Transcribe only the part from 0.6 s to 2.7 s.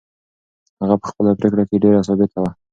هغه په خپله پرېکړه کې ډېره ثابته وه.